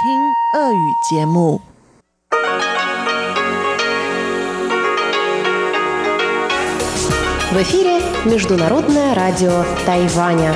[0.00, 1.59] 听俄语节目。
[7.51, 10.55] В эфире Международное радио Тайваня.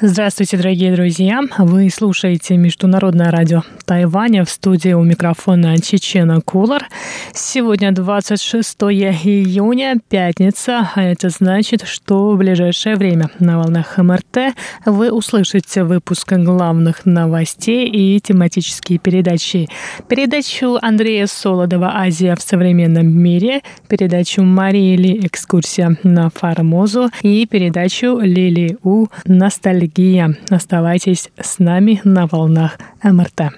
[0.00, 1.40] Здравствуйте, дорогие друзья!
[1.58, 6.88] Вы слушаете Международное радио Тайваня в студии у микрофона Чечена Кулар.
[7.32, 15.12] Сегодня 26 июня, пятница, а это значит, что в ближайшее время на волнах МРТ вы
[15.12, 19.68] услышите выпуск главных новостей и тематические передачи.
[20.08, 28.18] Передачу Андрея Солодова «Азия в современном мире», передачу Марии Ли «Экскурсия на Формозу» и передачу
[28.18, 30.36] Лили У «Ностальгия.
[30.50, 33.52] Оставайтесь с нами на волнах МРТ.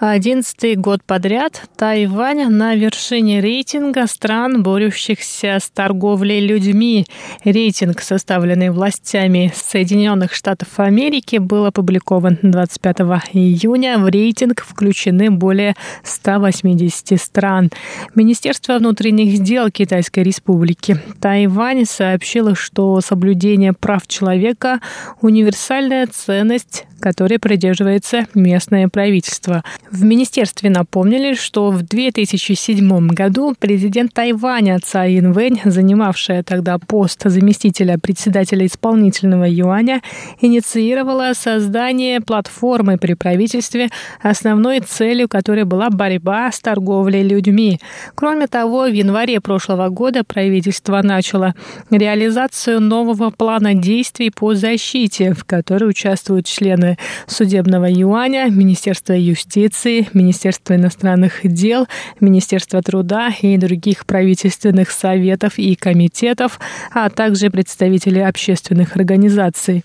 [0.00, 7.04] Одиннадцатый год подряд Тайвань на вершине рейтинга стран, борющихся с торговлей людьми.
[7.44, 12.96] Рейтинг, составленный властями Соединенных Штатов Америки, был опубликован 25
[13.34, 13.98] июня.
[13.98, 17.68] В рейтинг включены более 180 стран.
[18.14, 24.80] Министерство внутренних дел Китайской Республики Тайвань сообщило, что соблюдение прав человека–
[25.20, 29.62] универсальная ценность, которой придерживается местное правительство.
[29.90, 37.98] В министерстве напомнили, что в 2007 году президент Тайваня Цай Инвэнь, занимавшая тогда пост заместителя
[37.98, 40.00] председателя исполнительного юаня,
[40.40, 43.88] инициировала создание платформы при правительстве,
[44.22, 47.80] основной целью которой была борьба с торговлей людьми.
[48.14, 51.56] Кроме того, в январе прошлого года правительство начало
[51.90, 60.08] реализацию нового плана действий по защите, в которой участвуют члены судебного юаня, Министерства юстиции, юстиции,
[60.12, 61.86] Министерства иностранных дел,
[62.20, 66.58] Министерства труда и других правительственных советов и комитетов,
[66.92, 69.84] а также представители общественных организаций.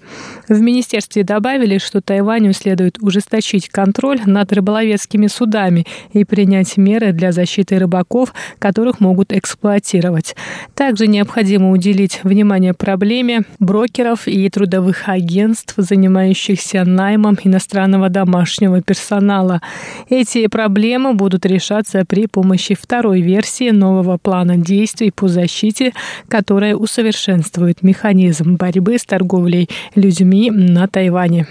[0.49, 7.31] В министерстве добавили, что Тайваню следует ужесточить контроль над рыболовецкими судами и принять меры для
[7.31, 10.35] защиты рыбаков, которых могут эксплуатировать.
[10.73, 19.61] Также необходимо уделить внимание проблеме брокеров и трудовых агентств, занимающихся наймом иностранного домашнего персонала.
[20.09, 25.93] Эти проблемы будут решаться при помощи второй версии нового плана действий по защите,
[26.27, 31.47] которая усовершенствует механизм борьбы с торговлей людьми на Тайване.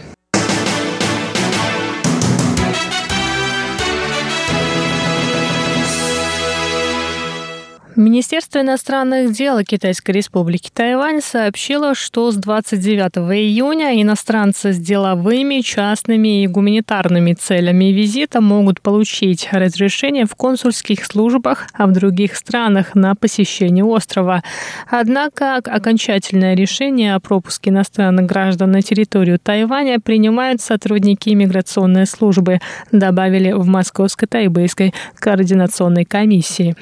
[7.97, 16.43] Министерство иностранных дел Китайской Республики Тайвань сообщило, что с 29 июня иностранцы с деловыми, частными
[16.43, 23.15] и гуманитарными целями визита могут получить разрешение в консульских службах, а в других странах на
[23.15, 24.43] посещение острова.
[24.91, 32.59] Однако окончательное решение о пропуске иностранных граждан на территорию Тайваня принимают сотрудники иммиграционной службы,
[32.91, 36.75] добавили в Московской тайбэйской координационной комиссии.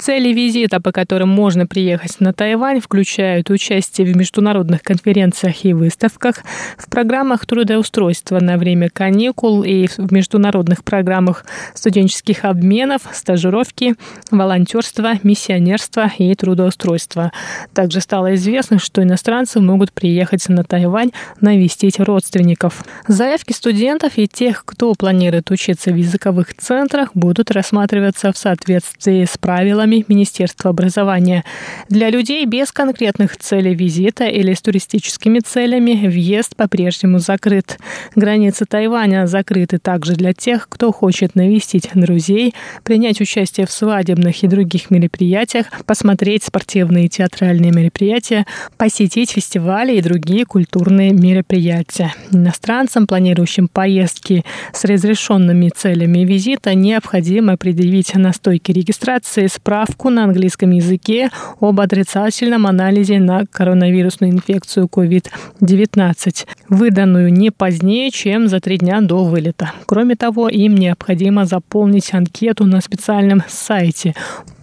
[0.00, 6.36] Цели визита, по которым можно приехать на Тайвань, включают участие в международных конференциях и выставках,
[6.78, 11.44] в программах трудоустройства на время каникул и в международных программах
[11.74, 13.94] студенческих обменов, стажировки,
[14.30, 17.30] волонтерства, миссионерства и трудоустройства.
[17.74, 21.10] Также стало известно, что иностранцы могут приехать на Тайвань
[21.42, 22.84] навестить родственников.
[23.06, 29.36] Заявки студентов и тех, кто планирует учиться в языковых центрах, будут рассматриваться в соответствии с
[29.36, 31.44] правилами программе Министерства образования.
[31.88, 37.78] Для людей без конкретных целей визита или с туристическими целями въезд по-прежнему закрыт.
[38.14, 44.48] Границы Тайваня закрыты также для тех, кто хочет навестить друзей, принять участие в свадебных и
[44.48, 48.46] других мероприятиях, посмотреть спортивные и театральные мероприятия,
[48.76, 52.14] посетить фестивали и другие культурные мероприятия.
[52.32, 60.24] Иностранцам, планирующим поездки с разрешенными целями визита, необходимо предъявить на стойке регистрации справку справку на
[60.24, 68.76] английском языке об отрицательном анализе на коронавирусную инфекцию COVID-19, выданную не позднее, чем за три
[68.76, 69.72] дня до вылета.
[69.86, 74.14] Кроме того, им необходимо заполнить анкету на специальном сайте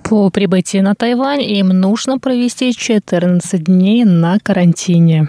[0.04, 5.28] по прибытии на Тайвань им нужно провести 14 дней на карантине.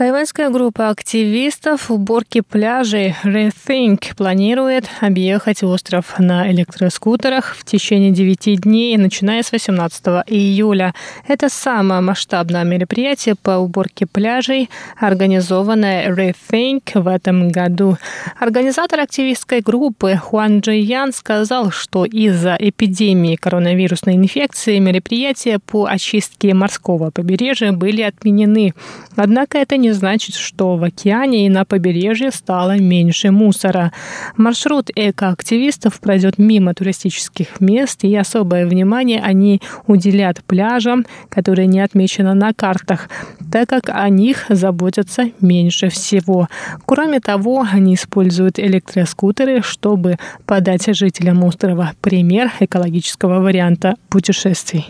[0.00, 8.96] Тайваньская группа активистов уборки пляжей Rethink планирует объехать остров на электроскутерах в течение 9 дней,
[8.96, 10.94] начиная с 18 июля.
[11.28, 17.98] Это самое масштабное мероприятие по уборке пляжей, организованное Rethink в этом году.
[18.38, 26.54] Организатор активистской группы Хуан Джи Ян сказал, что из-за эпидемии коронавирусной инфекции мероприятия по очистке
[26.54, 28.72] морского побережья были отменены.
[29.14, 33.92] Однако это не значит, что в океане и на побережье стало меньше мусора.
[34.36, 42.34] Маршрут экоактивистов пройдет мимо туристических мест, и особое внимание они уделят пляжам, которые не отмечены
[42.34, 43.08] на картах,
[43.50, 46.48] так как о них заботятся меньше всего.
[46.86, 50.16] Кроме того, они используют электроскутеры, чтобы
[50.46, 54.86] подать жителям острова пример экологического варианта путешествий.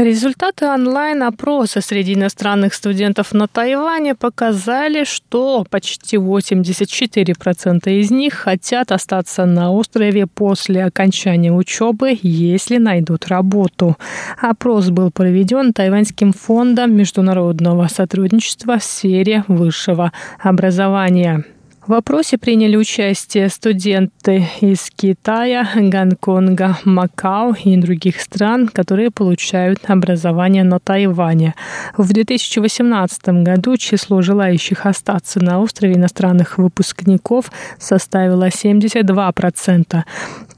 [0.00, 9.44] Результаты онлайн-опроса среди иностранных студентов на Тайване показали, что почти 84% из них хотят остаться
[9.44, 13.98] на острове после окончания учебы, если найдут работу.
[14.40, 21.44] Опрос был проведен Тайваньским фондом международного сотрудничества в сфере высшего образования.
[21.90, 30.62] В опросе приняли участие студенты из Китая, Гонконга, Макао и других стран, которые получают образование
[30.62, 31.56] на Тайване.
[31.96, 37.50] В 2018 году число желающих остаться на острове иностранных выпускников
[37.80, 40.04] составило 72%.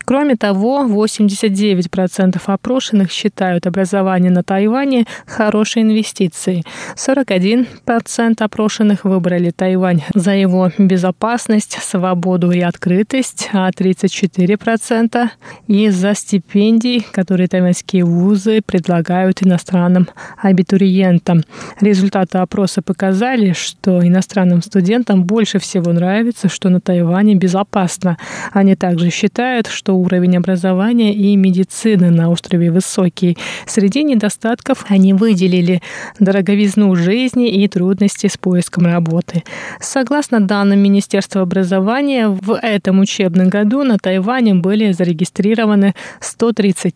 [0.04, 6.64] Кроме того, 89% опрошенных считают образование на Тайване хорошей инвестицией.
[6.96, 15.28] 41% опрошенных выбрали Тайвань за его безопасность, свободу и открытость, а 34%
[15.68, 21.42] из-за стипендий, которые тайваньские вузы предлагают иностранным абитуриентам.
[21.80, 28.16] Результаты опроса показали, что иностранным студентам больше всего нравится, что на Тайване безопасно.
[28.52, 33.36] Они также считают, что что уровень образования и медицины на острове высокий.
[33.66, 35.82] Среди недостатков они выделили
[36.18, 39.42] дороговизну жизни и трудности с поиском работы.
[39.80, 46.94] Согласно данным Министерства образования, в этом учебном году на Тайване были зарегистрированы 130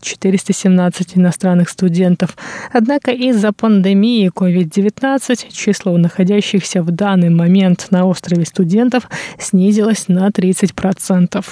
[0.00, 2.36] 417 иностранных студентов.
[2.72, 9.08] Однако из-за пандемии COVID-19 число находящихся в данный момент на острове студентов
[9.38, 11.44] снизилось на 30%.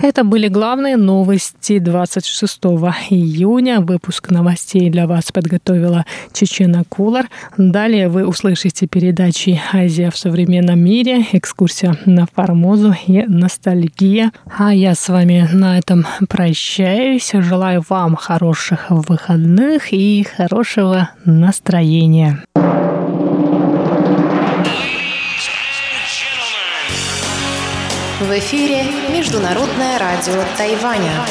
[0.00, 2.58] Это это были главные новости 26
[3.10, 3.80] июня.
[3.80, 7.28] Выпуск новостей для вас подготовила Чечена Кулар.
[7.56, 14.32] Далее вы услышите передачи «Азия в современном мире», «Экскурсия на Формозу» и «Ностальгия».
[14.58, 17.30] А я с вами на этом прощаюсь.
[17.32, 22.42] Желаю вам хороших выходных и хорошего настроения.
[28.20, 28.82] В эфире
[29.12, 31.24] Международное радио Тайваня.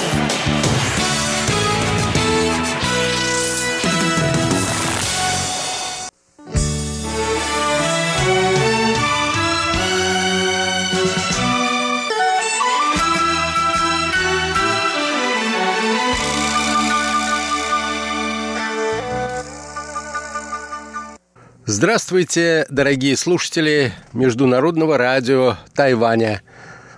[21.65, 26.41] Здравствуйте, дорогие слушатели Международного радио Тайваня.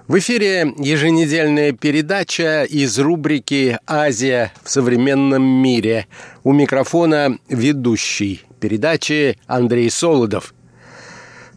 [0.09, 6.07] В эфире еженедельная передача из рубрики «Азия в современном мире».
[6.43, 10.55] У микрофона ведущий передачи Андрей Солодов.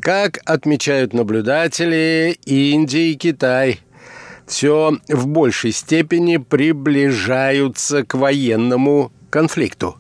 [0.01, 3.81] Как отмечают наблюдатели, Индия и Китай
[4.47, 9.97] все в большей степени приближаются к военному конфликту.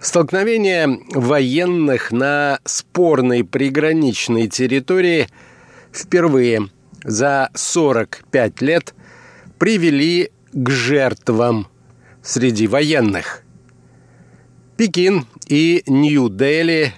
[0.00, 5.28] Столкновение военных на спорной приграничной территории
[5.92, 6.68] впервые–
[7.04, 8.94] за 45 лет
[9.58, 11.68] привели к жертвам
[12.22, 13.42] среди военных.
[14.76, 16.94] Пекин и Нью-Дели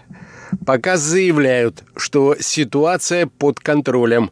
[0.64, 4.30] пока заявляют, что ситуация под контролем.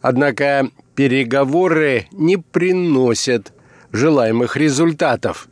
[0.00, 3.52] Однако переговоры не приносят
[3.92, 5.48] желаемых результатов.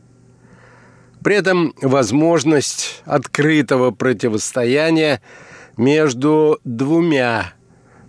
[1.23, 5.21] При этом возможность открытого противостояния
[5.77, 7.53] между двумя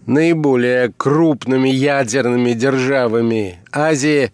[0.07, 4.33] наиболее крупными ядерными державами Азии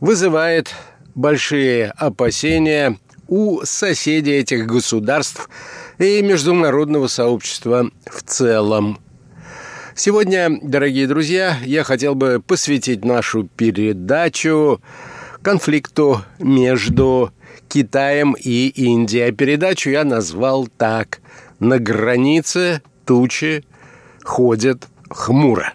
[0.00, 0.74] вызывает
[1.14, 5.48] большие опасения у соседей этих государств
[5.98, 8.98] и международного сообщества в целом.
[9.94, 14.80] Сегодня, дорогие друзья, я хотел бы посвятить нашу передачу
[15.42, 17.32] конфликту между
[17.68, 19.32] Китаем и Индией.
[19.32, 21.20] Передачу я назвал так
[21.58, 23.64] «На границе тучи
[24.28, 25.72] ходят хмуро».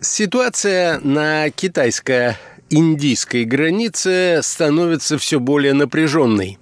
[0.00, 6.58] Ситуация на китайско-индийской границе становится все более напряженной.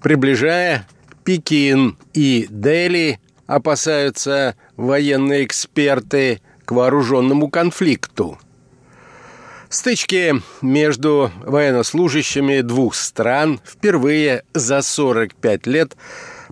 [0.00, 0.88] Приближая
[1.24, 8.38] Пекин и Дели, опасаются военные эксперты к вооруженному конфликту.
[9.68, 15.96] Стычки между военнослужащими двух стран впервые за 45 лет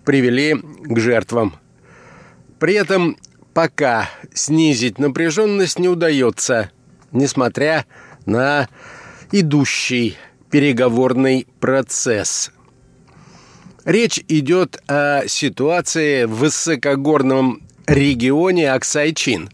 [0.04, 1.54] привели к жертвам.
[2.58, 3.18] При этом
[3.52, 6.70] пока снизить напряженность не удается,
[7.12, 7.84] несмотря
[8.24, 8.68] на
[9.32, 10.16] идущий
[10.50, 12.50] переговорный процесс.
[13.90, 19.50] Речь идет о ситуации в высокогорном регионе Аксайчин.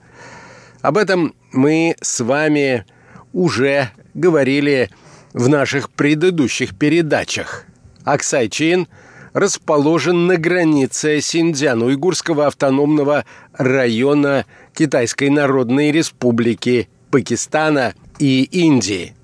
[0.83, 2.85] Об этом мы с вами
[3.33, 4.91] уже говорили
[5.33, 7.65] в наших предыдущих передачах.
[8.05, 8.89] Аксайчин–
[9.33, 13.25] расположен на границе Синьцзян-Уйгурского автономного
[13.55, 19.15] района Китайской Народной Республики, Пакистана и Индии.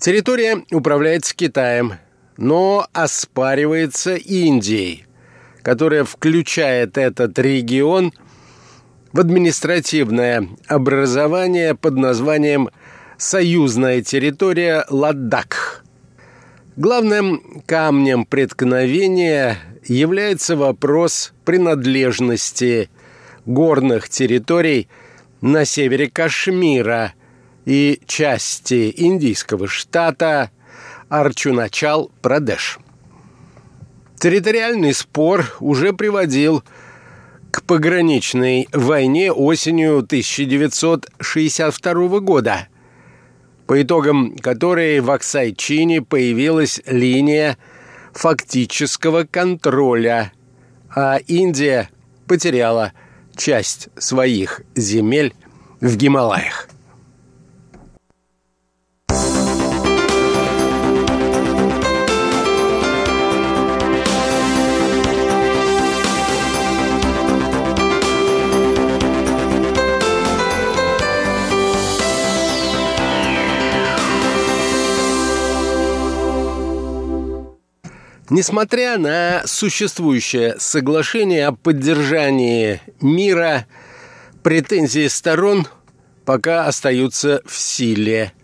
[0.00, 1.94] Территория управляется Китаем,
[2.38, 5.04] но оспаривается Индией,
[5.62, 8.14] которая включает этот регион
[9.12, 12.70] в административное образование под названием
[13.18, 15.84] «Союзная территория Ладак».
[16.76, 22.88] Главным камнем преткновения является вопрос принадлежности
[23.46, 24.88] горных территорий
[25.40, 27.14] на севере Кашмира
[27.64, 30.52] и части индийского штата
[31.08, 32.78] Арчуначал-Прадеш.
[34.18, 36.64] Территориальный спор уже приводил
[37.50, 42.68] к пограничной войне осенью 1962 года–
[43.68, 47.58] по итогам которой в Аксайчине появилась линия
[48.14, 50.32] фактического контроля,
[50.88, 51.90] а Индия
[52.26, 52.94] потеряла
[53.36, 55.34] часть своих земель
[55.82, 56.70] в Гималаях.
[78.30, 83.66] Несмотря на существующее соглашение о поддержании мира,
[84.42, 85.66] претензии сторон
[86.26, 88.34] пока остаются в силе.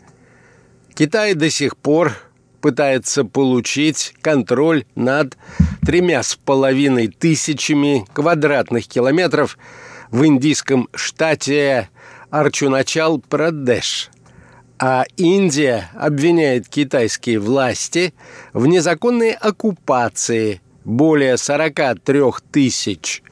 [0.95, 2.15] Китай до сих пор
[2.63, 5.37] пытается получить контроль над
[5.85, 9.59] тремя с половиной тысячами квадратных километров
[10.11, 11.91] в индийском штате
[12.31, 14.09] Арчуначал-Прадеш–
[14.79, 18.15] а Индия обвиняет китайские власти
[18.53, 23.23] в незаконной оккупации более 43 тысяч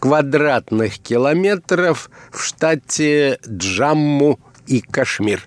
[0.00, 5.44] квадратных километров в штате Джамму и Кашмир.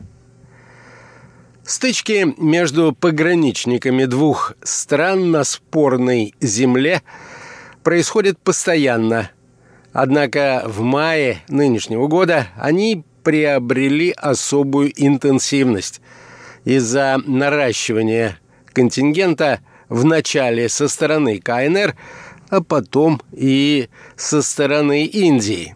[1.63, 7.03] Стычки между пограничниками двух стран на спорной земле
[7.83, 9.29] происходят постоянно.
[9.93, 16.01] Однако в мае нынешнего года они приобрели особую интенсивность
[16.65, 18.39] из-за наращивания
[18.73, 21.95] контингента в начале со стороны КНР,
[22.49, 25.75] а потом и со стороны Индии.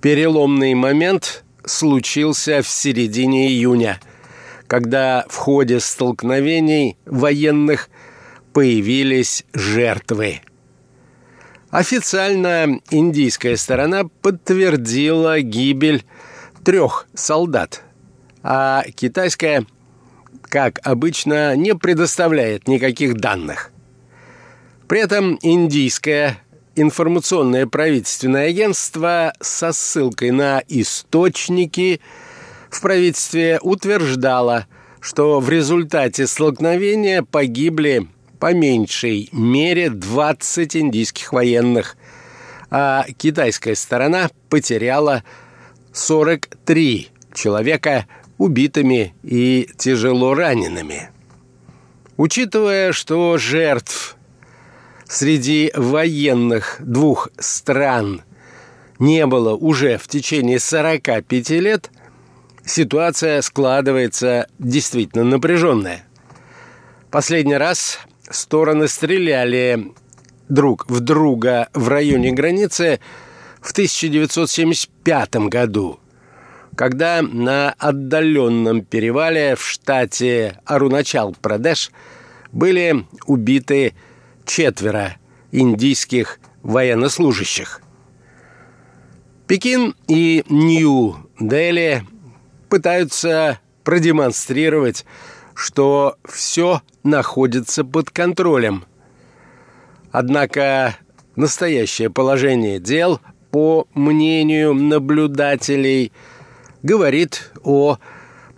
[0.00, 4.00] Переломный момент случился в середине июня,
[4.66, 7.88] когда в ходе столкновений военных
[8.52, 10.40] появились жертвы–
[11.72, 16.04] Официально индийская сторона подтвердила гибель
[16.66, 17.82] трех солдат,
[18.42, 19.64] а китайская,
[20.42, 23.72] как обычно, не предоставляет никаких данных.
[24.86, 26.36] При этом индийское
[26.76, 32.02] информационное правительственное агентство со ссылкой на источники
[32.68, 34.66] в правительстве утверждало,
[35.00, 38.08] что в результате столкновения погибли
[38.42, 41.96] по меньшей мере 20 индийских военных,
[42.72, 45.22] а китайская сторона потеряла
[45.92, 48.08] 43 человека
[48.38, 51.10] убитыми и тяжело ранеными.
[52.16, 54.16] Учитывая, что жертв
[55.06, 58.22] среди военных двух стран
[58.98, 61.92] не было уже в течение 45 лет,
[62.64, 66.04] ситуация складывается действительно напряженная.
[67.08, 68.00] Последний раз
[68.32, 69.92] стороны стреляли
[70.48, 73.00] друг в друга в районе границы
[73.60, 76.00] в 1975 году,
[76.76, 81.90] когда на отдаленном перевале в штате Аруначал-Прадеш
[82.50, 83.94] были убиты
[84.44, 85.16] четверо
[85.52, 87.80] индийских военнослужащих.
[89.46, 92.04] Пекин и Нью-Дели
[92.68, 95.04] пытаются продемонстрировать,
[95.54, 98.84] что все находится под контролем.
[100.10, 100.96] Однако
[101.36, 106.12] настоящее положение дел, по мнению наблюдателей,
[106.82, 107.98] говорит о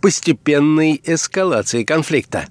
[0.01, 2.47] постепенной эскалации конфликта.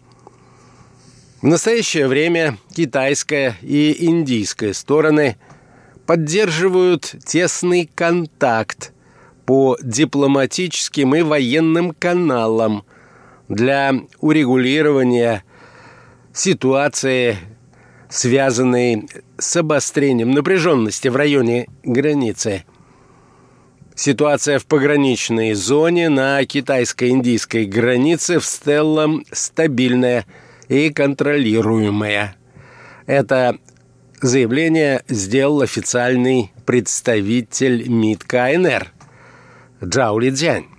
[1.42, 5.38] В настоящее время китайская и индийская стороны
[6.06, 8.94] поддерживают тесный контакт
[9.46, 12.86] по дипломатическим и военным каналам
[13.50, 15.44] для урегулирования
[16.34, 17.38] ситуации,
[18.10, 19.08] связанной
[19.38, 22.64] с обострением напряженности в районе границы.
[23.96, 30.26] Ситуация в пограничной зоне на китайско-индийской границе в целом стабильная
[30.68, 32.36] и контролируемая.
[33.06, 33.58] Это
[34.22, 38.92] заявление сделал официальный представитель МИД КНР–
[39.84, 40.73] Джао Лидзянь.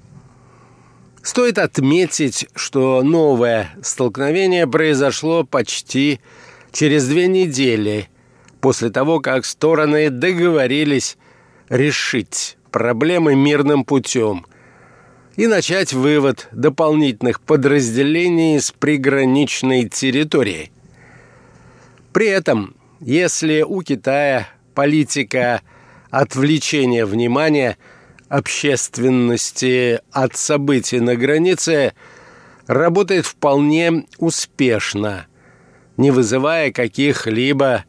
[1.25, 6.21] Стоит отметить, что новое столкновение произошло почти
[6.71, 8.11] через две недели
[8.61, 11.16] после того, как стороны договорились
[11.71, 14.45] решить проблемы мирным путем
[15.37, 20.71] и начать вывод дополнительных подразделений с приграничной территории.
[22.12, 25.62] При этом, если у Китая политика
[26.11, 27.78] отвлечения внимания–
[28.34, 31.92] общественности от событий на границе
[32.66, 35.26] работает вполне успешно,
[35.96, 37.84] не вызывая каких-либо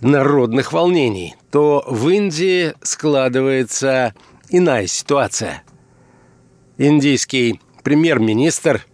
[0.00, 4.14] народных волнений, то в Индии складывается
[4.48, 5.62] иная ситуация.
[6.76, 8.84] Индийский премьер-министр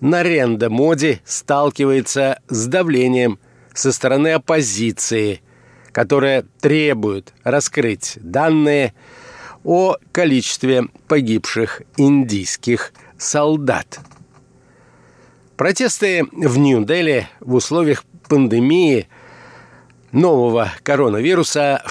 [0.00, 3.38] Наренда Моди сталкивается с давлением
[3.74, 5.42] со стороны оппозиции,
[5.92, 8.94] которая требует раскрыть данные–
[9.68, 14.00] о количестве погибших индийских солдат.
[15.58, 19.08] Протесты в Нью-Дели в условиях пандемии
[20.10, 21.84] нового коронавируса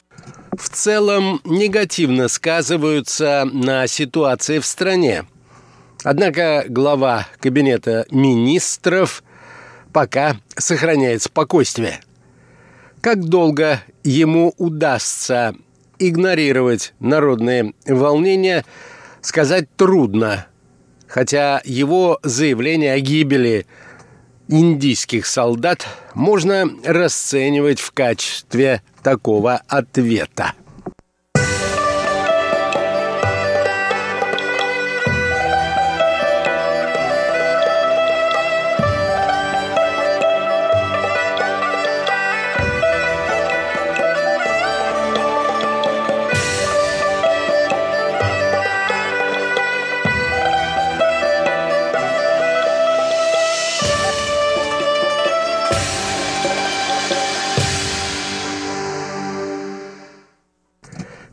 [0.58, 5.28] в целом негативно сказываются на ситуации в стране.
[6.04, 9.24] Однако глава кабинета министров
[9.94, 12.00] пока сохраняет спокойствие.
[13.02, 15.54] Как долго ему удастся
[16.00, 18.66] игнорировать народные волнения
[19.22, 20.48] сказать трудно,
[21.08, 23.66] хотя его заявление о гибели
[24.48, 30.54] индийских солдат можно расценивать в качестве такого ответа.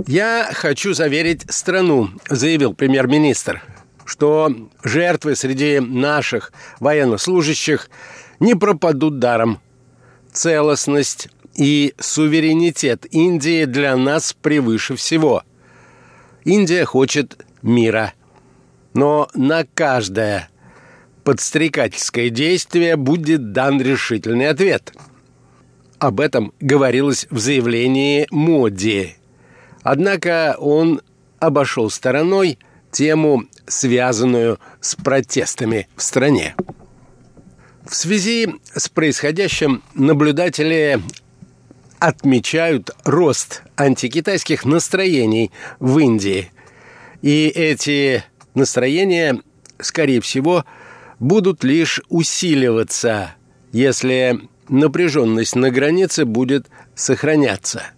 [0.06, 3.62] «Я хочу заверить страну»,– заявил премьер-министр,
[4.04, 7.88] «что жертвы среди наших военнослужащих
[8.38, 9.60] не пропадут даром.
[10.30, 15.42] Целостность и суверенитет Индии для нас превыше всего.
[16.44, 18.12] Индия хочет мира.
[18.92, 20.50] Но на каждое
[21.24, 24.92] подстрекательское действие будет дан решительный ответ.
[25.98, 29.16] Об этом говорилось в заявлении Моди
[29.84, 31.02] Однако он
[31.38, 32.58] обошел стороной
[32.90, 36.56] тему, связанную с протестами в стране.
[37.86, 41.00] В связи с происходящим наблюдатели
[41.98, 46.50] отмечают рост антикитайских настроений в Индии.
[47.20, 49.40] И эти настроения,
[49.78, 50.64] скорее всего,
[51.18, 53.34] будут лишь усиливаться,
[53.70, 57.82] если напряженность на границе будет сохраняться–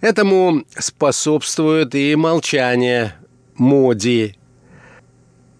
[0.00, 3.14] Этому способствует и молчание
[3.56, 4.36] Моди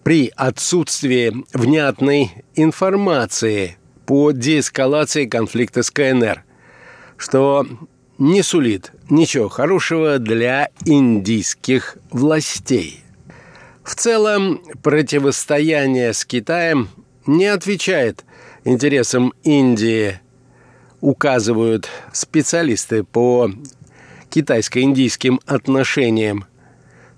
[0.03, 6.43] при отсутствии внятной информации по деэскалации конфликта с КНР,
[7.17, 7.65] что
[8.17, 13.03] не сулит ничего хорошего для индийских властей.
[13.83, 16.89] В целом, противостояние с Китаем
[17.25, 18.23] не отвечает
[18.63, 20.19] интересам Индии,
[21.01, 23.49] указывают специалисты по
[24.29, 26.45] китайско-индийским отношениям,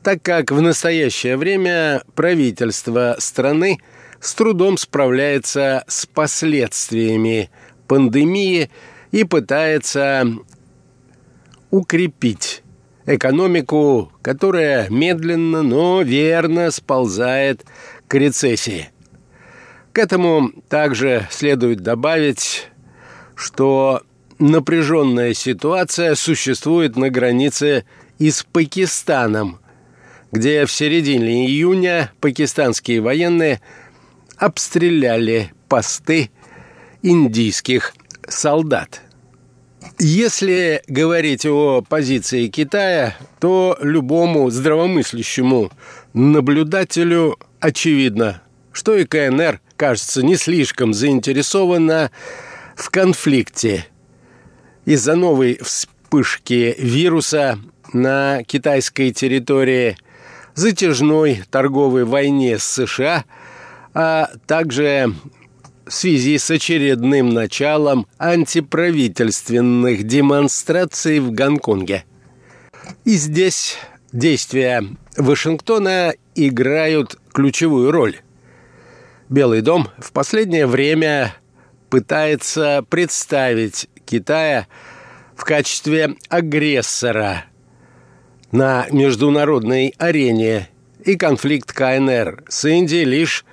[0.04, 3.80] так как в настоящее время правительство страны
[4.20, 7.50] с трудом справляется с последствиями
[7.88, 8.70] пандемии
[9.12, 10.26] и пытается
[11.72, 12.64] укрепить
[13.06, 17.66] экономику, которая медленно, но верно сползает
[18.08, 18.90] к рецессии.
[19.94, 22.70] К этому также следует добавить,
[23.36, 24.04] что
[24.40, 27.86] напряженная ситуация существует на границе
[28.18, 29.60] и с Пакистаном,
[30.32, 33.62] где в середине июня пакистанские военные
[34.38, 36.32] обстреляли посты
[37.02, 37.94] индийских
[38.28, 39.02] солдат.
[39.98, 45.72] Если говорить о позиции Китая, то любому здравомыслящему
[46.14, 52.12] наблюдателю очевидно, что и КНР, кажется, не слишком заинтересована
[52.76, 53.88] в конфликте
[54.90, 57.60] из-за новой вспышки вируса
[57.94, 59.98] на китайской территории,
[60.56, 63.24] затяжной торговой войне с США,
[63.94, 65.14] а также
[65.86, 72.04] в связи с очередным началом антиправительственных демонстраций в Гонконге.
[73.06, 73.78] И здесь
[74.12, 74.84] действия
[75.16, 78.16] Вашингтона играют ключевую роль.
[79.30, 81.36] Белый дом в последнее время
[81.92, 84.66] пытается представить Китая
[85.36, 87.46] в качестве агрессора
[88.52, 90.68] на международной арене,
[91.06, 93.46] и конфликт КНР с Индией лишь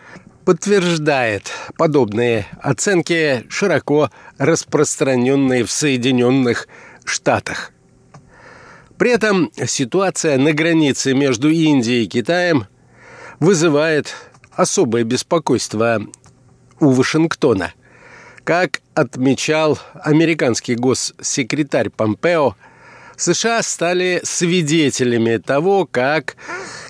[0.46, 6.68] подтверждает подобные оценки, широко распространенные в Соединенных
[7.04, 7.72] Штатах.
[8.96, 12.66] При этом ситуация на границе между Индией и Китаем
[13.40, 14.14] вызывает
[14.52, 16.00] особое беспокойство
[16.80, 17.74] у Вашингтона.
[18.46, 22.54] Как отмечал американский госсекретарь Помпео,
[23.16, 26.36] США стали свидетелями того, как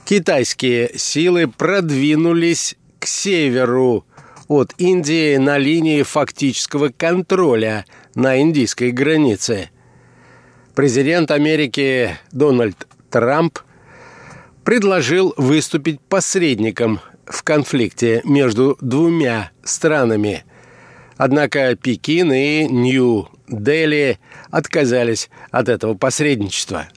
[0.05, 4.05] китайские силы продвинулись к северу
[4.49, 9.71] от Индии на линии фактического контроля на индийской границе.
[10.75, 13.61] Президент Америки Дональд Трамп
[14.62, 20.45] предложил выступить посредником в конфликте между двумя странами.
[21.16, 24.18] Однако Пекин и Нью-Дели
[24.50, 26.88] отказались от этого посредничества.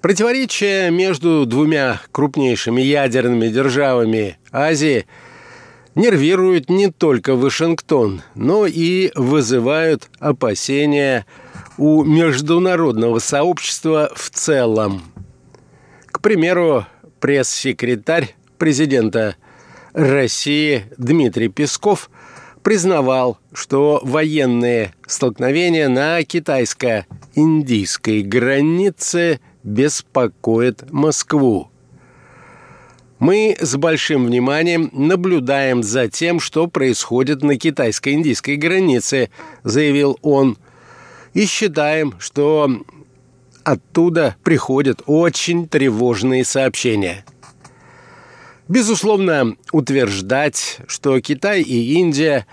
[0.00, 5.06] Противоречия между двумя крупнейшими ядерными державами Азии
[5.94, 11.26] нервируют не только Вашингтон, но и вызывают опасения
[11.78, 15.02] у международного сообщества в целом.
[16.06, 16.86] К примеру,
[17.20, 19.36] пресс-секретарь президента
[19.94, 22.10] России Дмитрий Песков
[22.64, 31.70] признавал, что военные столкновения на китайско-индийской границе– беспокоит Москву.
[33.18, 39.30] Мы с большим вниманием наблюдаем за тем, что происходит на китайско-индийской границе,
[39.62, 40.58] заявил он,
[41.32, 42.70] и считаем, что
[43.64, 47.24] оттуда приходят очень тревожные сообщения.
[48.68, 52.46] Безусловно, утверждать, что Китай и Индия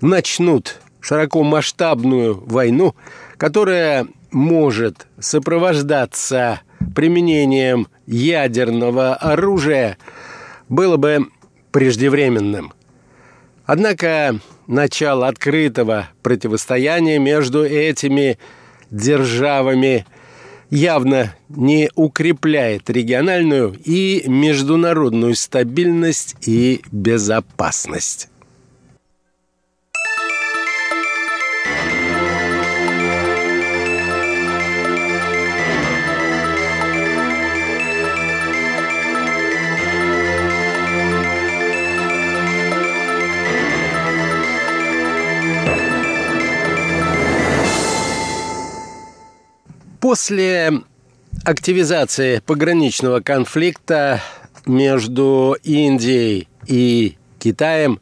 [0.00, 2.94] начнут широкомасштабную войну,
[3.36, 6.60] которая может сопровождаться
[6.94, 9.98] применением ядерного оружия,
[10.68, 11.26] было бы
[11.72, 12.72] преждевременным.
[13.66, 18.38] Однако начало открытого противостояния между этими
[18.90, 20.06] державами
[20.70, 28.28] явно не укрепляет региональную и международную стабильность и безопасность.
[50.00, 50.72] После
[51.44, 54.20] активизации пограничного конфликта
[54.64, 58.00] между Индией и Китаем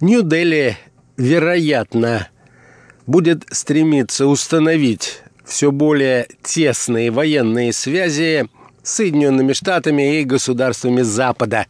[0.00, 0.78] Нью-Дели,
[1.16, 2.28] вероятно,
[3.06, 8.48] будет стремиться установить все более тесные военные связи
[8.82, 11.66] с Соединенными Штатами и государствами Запада.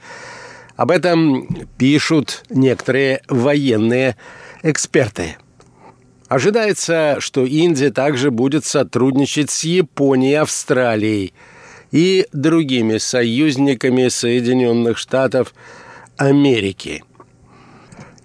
[0.76, 4.16] Об этом пишут некоторые военные
[4.62, 5.37] эксперты.
[6.32, 11.34] Ожидается, что Индия также будет сотрудничать с Японией Австралией
[11.90, 15.52] и другими союзниками Соединенных Штатов
[16.16, 17.04] Америки.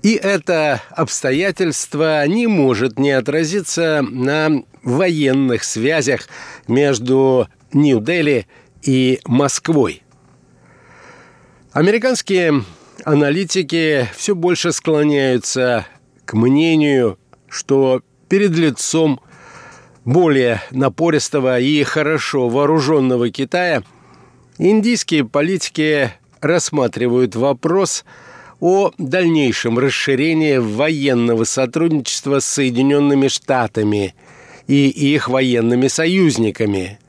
[0.04, 6.30] И это обстоятельство не может не отразиться на военных связях
[6.70, 8.48] между Нью-Дели
[8.84, 10.02] и Москвой.
[11.74, 12.64] Американские
[13.04, 15.86] аналитики все больше склоняются
[16.24, 19.20] к мнению, что перед лицом
[20.06, 23.84] более напористого и хорошо вооруженного Китая
[24.58, 28.06] индийские политики рассматривают вопрос
[28.60, 34.16] о дальнейшем расширении военного сотрудничества с Соединенными Штатами
[34.68, 37.00] и их военными союзниками,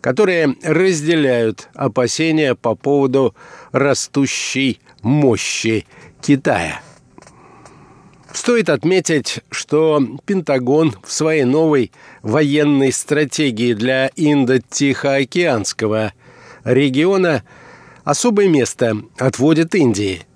[0.00, 3.34] которые разделяют опасения по поводу
[3.72, 5.86] растущей мощи
[6.22, 6.85] Китая.
[8.36, 16.12] Стоит отметить, что Пентагон в своей новой военной стратегии для Индо-Тихоокеанского
[16.62, 17.44] региона
[18.04, 20.26] особое место отводит Индии.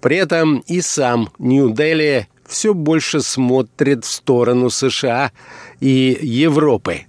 [0.00, 5.32] При этом и сам Нью-Дели все больше смотрит в сторону США
[5.80, 7.00] и Европы.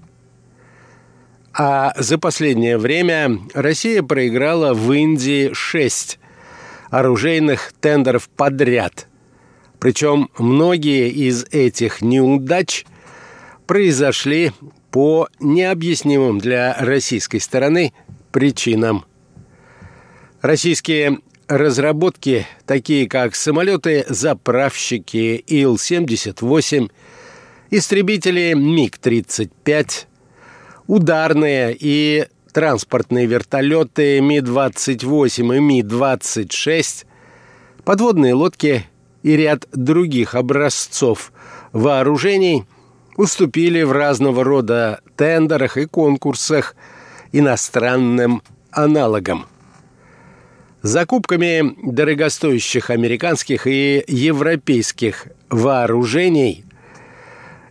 [1.54, 6.18] А за последнее время Россия проиграла в Индии шесть
[6.90, 9.06] оружейных тендеров подряд–
[9.86, 12.88] причем многие из этих неудач
[13.68, 14.52] произошли
[14.90, 17.94] по необъяснимым для российской стороны
[18.32, 19.06] причинам.
[20.42, 26.92] Российские разработки, такие как самолеты-заправщики Ил-78,
[27.70, 30.08] истребители МиГ-35,
[30.88, 37.06] ударные и транспортные вертолеты Ми-28 и Ми-26,
[37.84, 38.88] подводные лодки
[39.26, 41.34] и ряд других образцов
[41.74, 42.66] вооружений
[43.18, 46.76] уступили в разного рода тендерах и конкурсах
[47.32, 49.48] иностранным аналогам.
[50.84, 56.64] Закупками дорогостоящих американских и европейских вооружений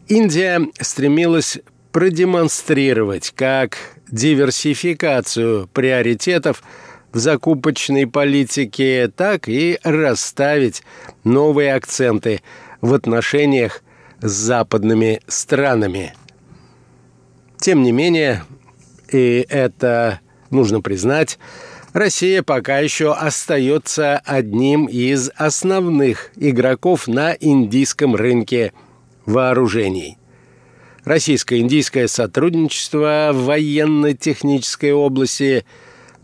[0.08, 1.60] Индия стремилась
[1.92, 3.78] продемонстрировать как
[4.10, 6.64] диверсификацию приоритетов–
[7.14, 10.82] в закупочной политике, так и расставить
[11.22, 12.42] новые акценты
[12.80, 13.82] в отношениях
[14.20, 16.12] с западными странами.
[17.56, 18.42] Тем не менее,
[19.10, 21.38] и это нужно признать,
[21.92, 28.72] Россия пока еще остается одним из основных игроков на индийском рынке
[29.24, 30.18] вооружений.
[31.04, 35.64] Российско-индийское сотрудничество в военно-технической области–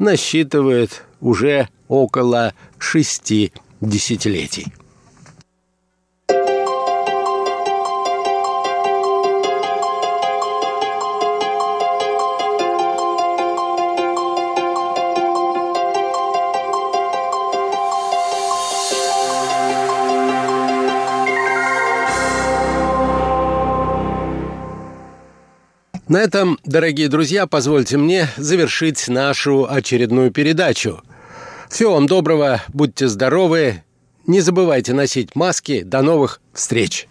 [0.00, 4.72] насчитывает уже около шести десятилетий.
[26.11, 31.05] На этом, дорогие друзья, позвольте мне завершить нашу очередную передачу.
[31.68, 33.85] Всего вам доброго, будьте здоровы,
[34.27, 35.83] не забывайте носить маски.
[35.83, 37.07] До новых встреч!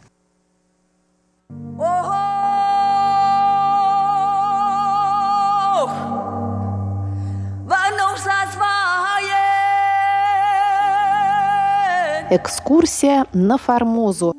[12.31, 14.35] Экскурсия на Формозу.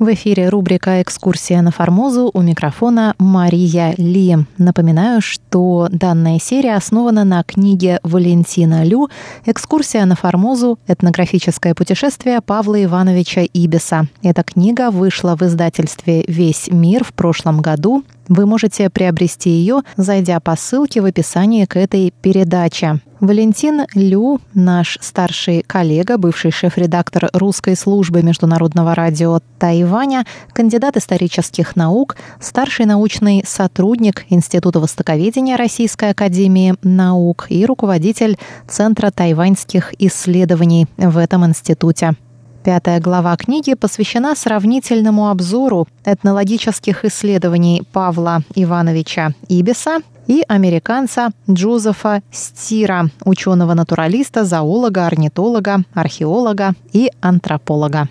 [0.00, 4.36] В эфире рубрика «Экскурсия на Формозу» у микрофона Мария Ли.
[4.58, 9.08] Напоминаю, что данная серия основана на книге Валентина Лю
[9.46, 10.80] «Экскурсия на Формозу.
[10.88, 14.08] Этнографическое путешествие Павла Ивановича Ибиса».
[14.20, 18.02] Эта книга вышла в издательстве «Весь мир» в прошлом году.
[18.28, 23.00] Вы можете приобрести ее, зайдя по ссылке в описании к этой передаче.
[23.20, 32.16] Валентин Лю, наш старший коллега, бывший шеф-редактор русской службы международного радио Тайваня, кандидат исторических наук,
[32.40, 38.36] старший научный сотрудник Института востоковедения Российской академии наук и руководитель
[38.68, 42.14] Центра тайваньских исследований в этом институте.
[42.64, 53.10] Пятая глава книги посвящена сравнительному обзору этнологических исследований Павла Ивановича Ибиса и американца Джозефа Стира,
[53.26, 58.08] ученого-натуралиста, зоолога, орнитолога, археолога и антрополога.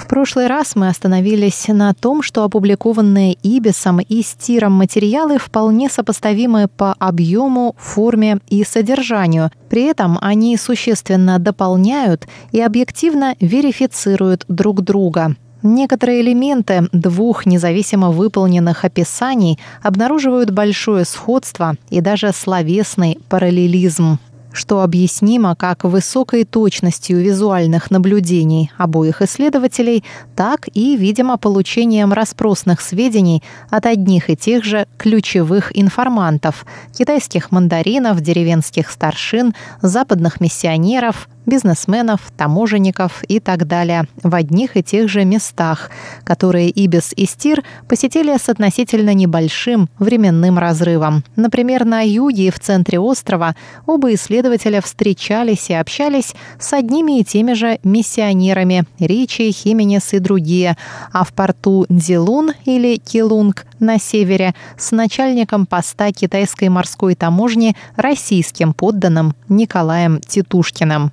[0.00, 6.68] В прошлый раз мы остановились на том, что опубликованные Ибисом и Стиром материалы вполне сопоставимы
[6.68, 9.50] по объему, форме и содержанию.
[9.68, 15.36] При этом они существенно дополняют и объективно верифицируют друг друга.
[15.62, 24.18] Некоторые элементы двух независимо выполненных описаний обнаруживают большое сходство и даже словесный параллелизм
[24.52, 30.04] что объяснимо как высокой точностью визуальных наблюдений обоих исследователей,
[30.36, 38.20] так и, видимо, получением распросных сведений от одних и тех же ключевых информантов– китайских мандаринов,
[38.20, 45.90] деревенских старшин, западных миссионеров, бизнесменов, таможенников и так далее в одних и тех же местах,
[46.24, 51.24] которые Ибис и Стир посетили с относительно небольшим временным разрывом.
[51.36, 53.54] Например, на юге и в центре острова
[53.86, 60.76] оба исследователя встречались и общались с одними и теми же миссионерами Ричи, Хименес и другие,
[61.12, 68.72] а в порту Дилун или Килунг на севере с начальником поста китайской морской таможни российским
[68.72, 71.10] подданным Николаем Титушкиным.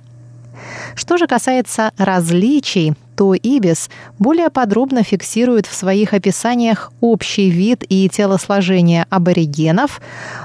[0.94, 8.08] Что же касается различий, то Ибис более подробно фиксирует в своих описаниях общий вид и
[8.08, 10.00] телосложение аборигенов,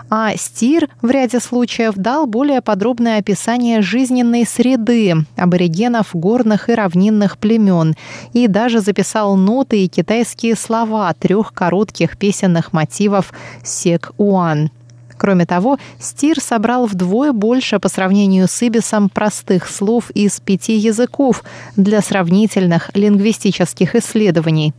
[0.10, 7.38] а Стир в ряде случаев дал более подробное описание жизненной среды аборигенов горных и равнинных
[7.38, 7.94] племен
[8.34, 13.34] и даже записал ноты и китайские слова трех коротких песенных мотивов
[13.64, 14.72] «Сек-Уан».
[15.24, 21.46] Кроме того, Стир собрал вдвое больше по сравнению с Ибисом простых слов из пяти языков
[21.78, 24.74] для сравнительных лингвистических исследований.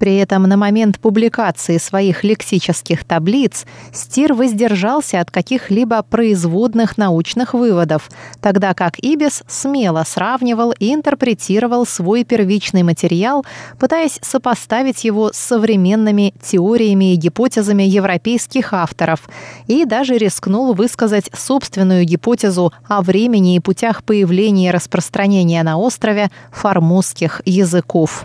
[0.00, 8.08] При этом на момент публикации своих лексических таблиц Стир воздержался от каких-либо производных научных выводов,
[8.40, 13.44] тогда как Ибис смело сравнивал и интерпретировал свой первичный материал,
[13.78, 19.28] пытаясь сопоставить его с современными теориями и гипотезами европейских авторов,
[19.66, 26.30] и даже рискнул высказать собственную гипотезу о времени и путях появления и распространения на острове
[26.52, 28.24] формузских языков.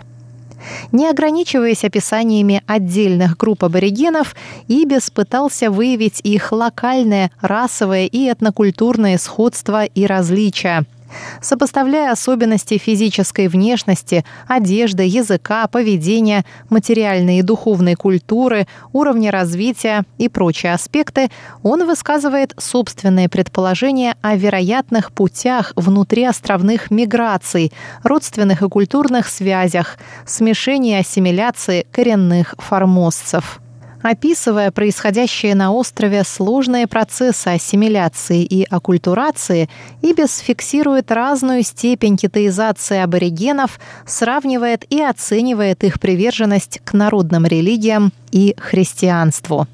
[0.92, 4.34] Не ограничиваясь описаниями отдельных групп аборигенов,
[4.68, 10.84] Ибис пытался выявить их локальное, расовое и этнокультурное сходство и различия–
[11.40, 20.72] Сопоставляя особенности физической внешности, одежды, языка, поведения, материальной и духовной культуры, уровня развития и прочие
[20.72, 21.30] аспекты,
[21.62, 31.00] он высказывает собственные предположения о вероятных путях внутриостровных миграций, родственных и культурных связях, смешении и
[31.00, 33.60] ассимиляции коренных формозцев
[34.02, 39.68] описывая происходящие на острове сложные процессы ассимиляции и оккультурации,
[40.02, 48.54] Ибис фиксирует разную степень китаизации аборигенов, сравнивает и оценивает их приверженность к народным религиям и
[48.58, 49.66] христианству.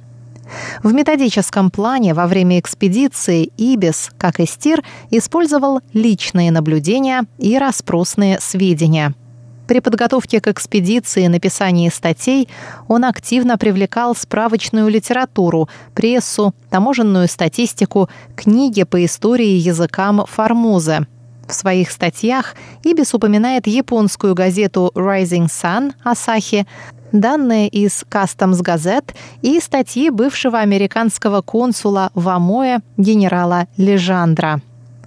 [0.83, 8.39] В методическом плане во время экспедиции Ибис, как и Стир, использовал личные наблюдения и распросные
[8.41, 9.15] сведения–
[9.67, 12.49] при подготовке к экспедиции и написании статей
[12.89, 21.07] он активно привлекал справочную литературу, прессу, таможенную статистику, книги по истории языкам Формозы.
[21.47, 26.67] В своих статьях Ибис упоминает японскую газету Rising Sun Асахи,
[27.13, 34.63] данные из Customs Gazette и статьи бывшего американского консула в Амое генерала Лежандра.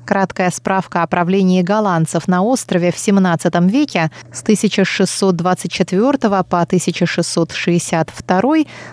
[0.05, 6.11] Краткая справка о правлении голландцев на острове в XVII веке с 1624
[6.43, 8.41] по 1662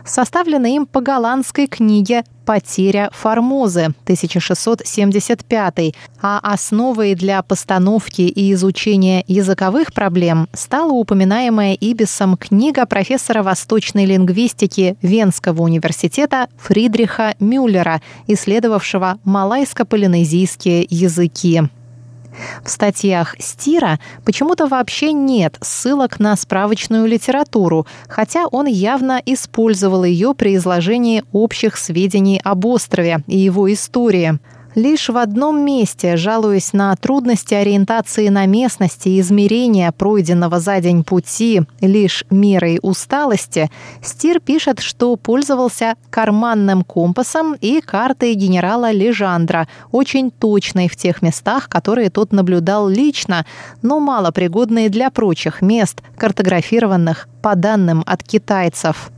[0.05, 9.93] составлена им по голландской книге «Потеря Формозы» 1675, а основой для постановки и изучения языковых
[9.93, 21.63] проблем стала упоминаемая Ибисом книга профессора восточной лингвистики Венского университета Фридриха Мюллера, исследовавшего малайско-полинезийские языки.
[22.65, 30.35] В статьях Стира почему-то вообще нет ссылок на справочную литературу, хотя он явно использовал ее
[30.35, 34.39] при изложении общих сведений об острове и его истории.
[34.75, 41.05] Лишь в одном месте, жалуясь на трудности ориентации на местности и измерения пройденного за день
[41.05, 43.71] пути лишь мерой усталости,
[44.03, 51.69] Стир пишет, что пользовался карманным компасом и картой генерала Лежандра, очень точной в тех местах,
[51.69, 53.45] которые тот наблюдал лично,
[53.83, 59.12] но малопригодные для прочих мест, картографированных по данным от китайцев.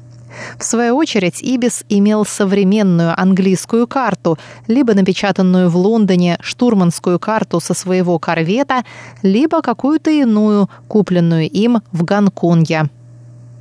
[0.58, 7.74] В свою очередь, Ибис имел современную английскую карту, либо напечатанную в Лондоне штурманскую карту со
[7.74, 8.84] своего корвета,
[9.22, 12.88] либо какую-то иную, купленную им в Гонконге.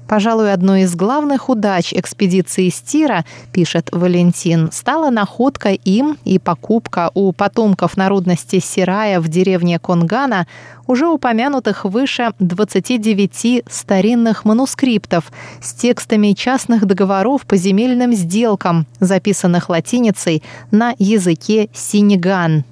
[0.07, 7.31] Пожалуй, одной из главных удач экспедиции Стира, пишет Валентин, стала находка им и покупка у
[7.31, 10.45] потомков народности Сирая в деревне Конгана
[10.87, 15.31] уже упомянутых выше 29 старинных манускриптов
[15.61, 22.65] с текстами частных договоров по земельным сделкам, записанных латиницей на языке синеган.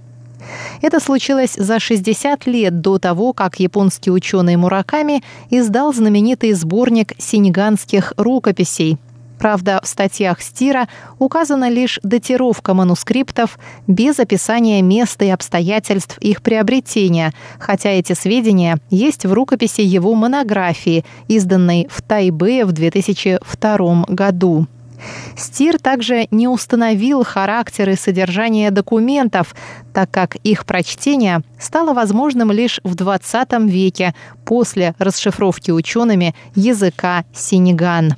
[0.81, 8.13] Это случилось за 60 лет до того, как японский ученый Мураками издал знаменитый сборник синеганских
[8.17, 8.97] рукописей.
[9.41, 10.87] Правда, в статьях Стира
[11.17, 19.25] указана лишь датировка манускриптов без описания места и обстоятельств их приобретения, хотя эти сведения есть
[19.25, 24.67] в рукописи его монографии, изданной в Тайбе в 2002 году.
[25.35, 29.55] Стир также не установил характер и содержание документов,
[29.93, 34.13] так как их прочтение стало возможным лишь в XX веке
[34.45, 38.15] после расшифровки учеными языка синеган.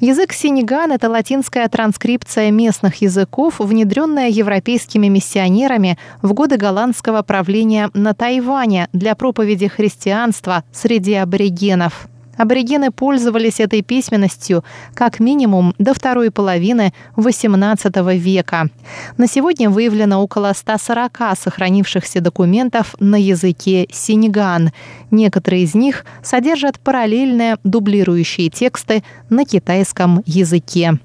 [0.00, 8.14] Язык синеган– это латинская транскрипция местных языков, внедренная европейскими миссионерами в годы голландского правления на
[8.14, 12.08] Тайване для проповеди христианства среди аборигенов.
[12.36, 14.64] Аборигены пользовались этой письменностью
[14.94, 18.68] как минимум до второй половины XVIII века.
[19.16, 24.70] На сегодня выявлено около 140 сохранившихся документов на языке синеган.
[25.10, 30.98] Некоторые из них содержат параллельные дублирующие тексты на китайском языке.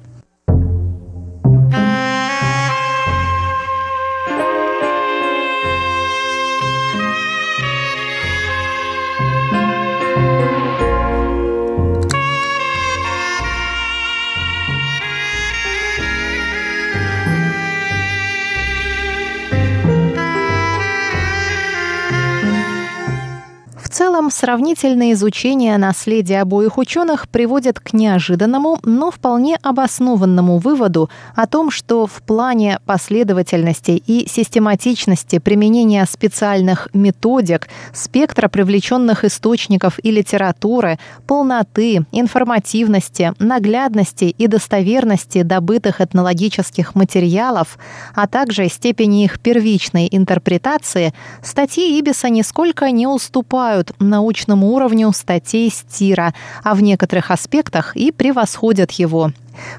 [24.28, 31.72] Целом, сравнительное изучение наследия обоих ученых приводит к неожиданному, но вполне обоснованному выводу о том,
[31.72, 40.98] что в плане последовательности и систематичности применения специальных методик, спектра привлеченных источников и литературы,
[41.28, 47.78] полноты, информативности, наглядности и достоверности добытых этнологических материалов,
[48.16, 51.14] а также степени их первичной интерпретации,
[51.44, 58.12] статьи Ибиса нисколько не уступают уступают научному уровню статей Стира, а в некоторых аспектах и
[58.12, 59.32] превосходят его.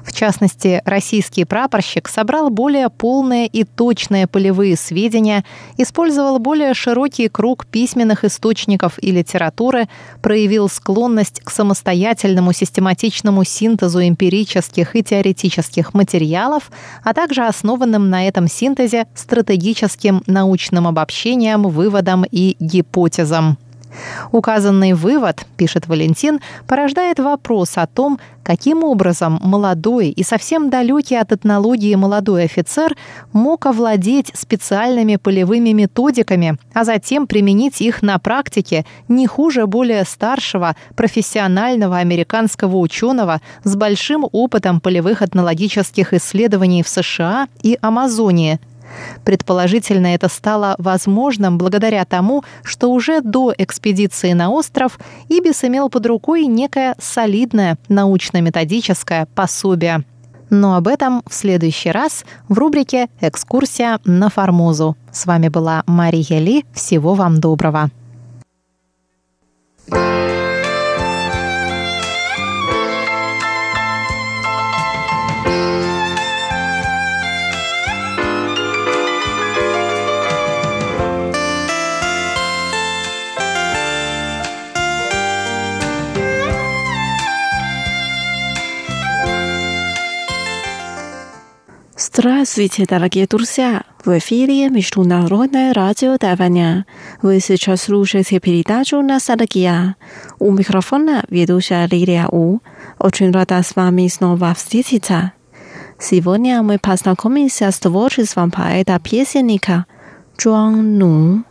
[0.03, 5.45] В частности, российский прапорщик собрал более полные и точные полевые сведения,
[5.77, 9.87] использовал более широкий круг письменных источников и литературы,
[10.21, 16.71] проявил склонность к самостоятельному систематичному синтезу эмпирических и теоретических материалов,
[17.03, 23.57] а также основанным на этом синтезе стратегическим научным обобщением, выводам и гипотезам.
[24.31, 31.31] Указанный вывод, пишет Валентин, порождает вопрос о том, каким образом молодой и совсем далекий от
[31.31, 32.95] этнологии молодой офицер
[33.31, 40.75] мог овладеть специальными полевыми методиками, а затем применить их на практике не хуже более старшего
[40.95, 48.59] профессионального американского ученого с большим опытом полевых этнологических исследований в США и Амазонии–
[49.23, 56.05] Предположительно, это стало возможным благодаря тому, что уже до экспедиции на остров Ибис имел под
[56.05, 60.03] рукой некое солидное научно-методическое пособие.
[60.49, 64.97] Но об этом в следующий раз в рубрике «Экскурсия на Формозу».
[65.11, 66.65] С вами была Мария Ли.
[66.73, 67.91] Всего вам доброго.
[92.19, 93.83] Здравствуйте, дорогие друзья!
[94.03, 96.85] В эфире Международное радио Тайваня.
[97.21, 99.95] Вы сейчас слушаете передачу «Ностальгия».
[100.37, 102.59] У микрофона ведущая Лилия У.
[102.99, 105.31] Очень рада с вами снова встретиться.
[105.97, 109.85] Сегодня мы познакомимся с творчеством поэта-песенника
[110.37, 111.45] Джуан Ну.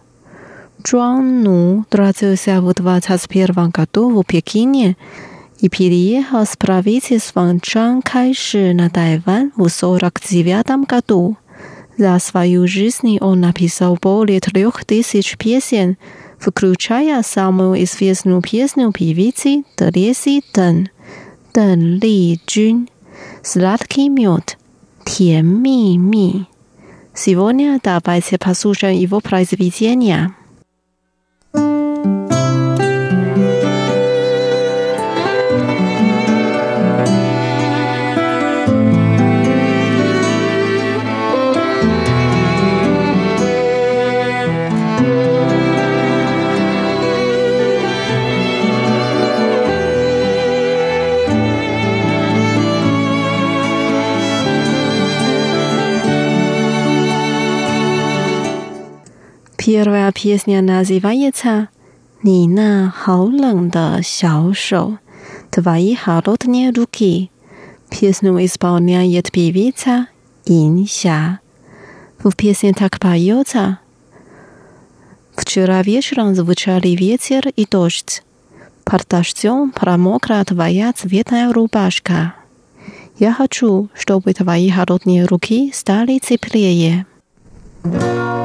[0.84, 4.98] Джуан Ну родился в 21 году в Пекине–
[5.58, 11.36] и переехал с правительством Чан Кайши на Тайвань в 1949 году.
[11.96, 15.96] За свою жизнь он написал более трех тысяч песен,
[16.38, 20.90] включая самую известную песню певицы Терези Дэн,
[21.54, 22.88] Дэн Ли Джун,
[23.42, 24.56] «Сладкий мед»,
[25.04, 26.46] «Тян Ми Ми».
[27.14, 30.32] Сегодня давайте послушаем его произведения.
[59.80, 61.68] Первая песня называется
[62.24, 64.98] «Ни на холлен да сяо шоу»
[65.52, 67.30] «Твои холодные руки».
[67.88, 70.08] Песню исполняет певица
[70.46, 71.38] Инся.
[72.18, 73.78] В песне так поется.
[75.36, 78.24] Вчера вечером звучали ветер и дождь.
[78.82, 82.34] Под дождем промокла твоя цветная рубашка.
[83.20, 87.06] Я хочу, чтобы твои холодные руки стали теплее.
[87.84, 88.37] thank you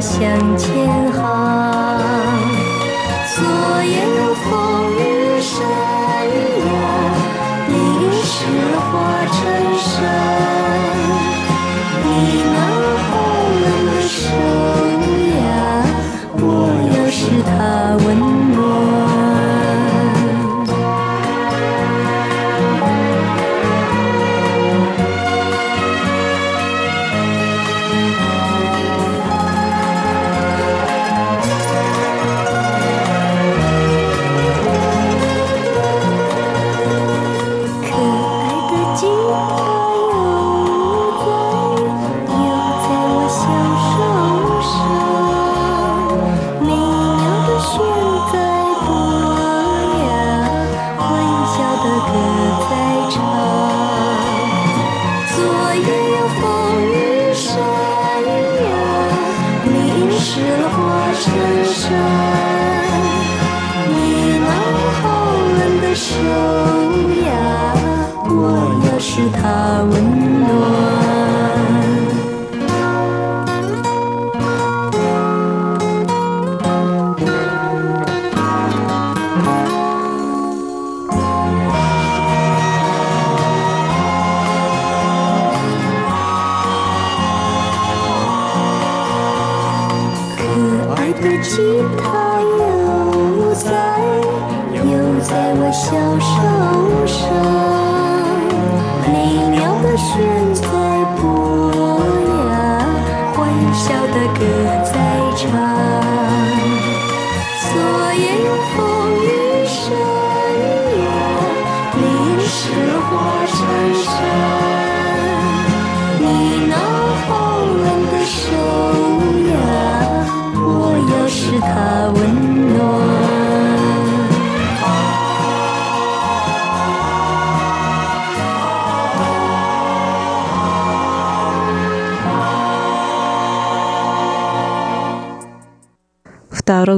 [0.00, 0.69] 想起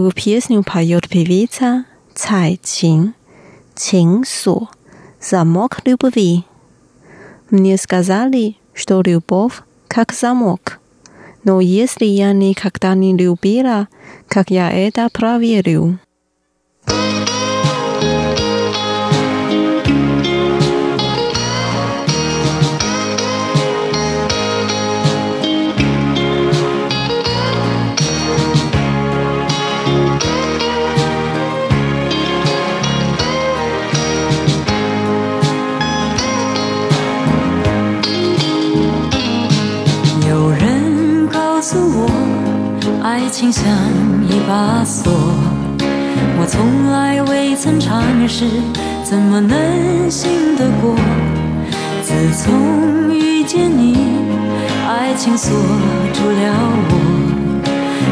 [0.03, 3.14] Вторую песню поет певица Цай Чин.
[3.76, 4.68] Чин Со.
[5.20, 6.44] Замок любви.
[7.50, 10.80] Мне сказали, что любовь как замок.
[11.44, 13.86] Но если я никогда не любила,
[14.26, 16.00] как я это проверю?
[43.53, 43.70] 像
[44.30, 45.12] 一把锁，
[46.40, 48.46] 我从来未曾尝试，
[49.05, 50.96] 怎么能信得过？
[52.03, 53.94] 自从遇见你，
[54.88, 55.53] 爱情锁
[56.14, 56.55] 住了
[56.88, 56.92] 我，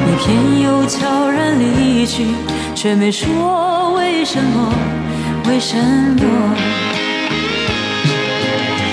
[0.05, 2.27] 你偏又悄然离去，
[2.75, 4.75] 却没说为什么，
[5.49, 6.55] 为什么？